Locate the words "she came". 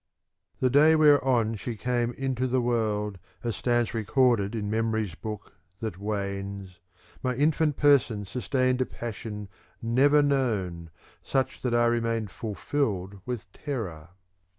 1.57-2.11